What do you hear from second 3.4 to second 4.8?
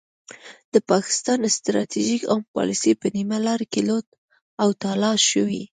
لار کې لوټ او